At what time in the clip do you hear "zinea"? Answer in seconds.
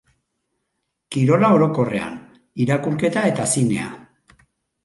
3.57-3.93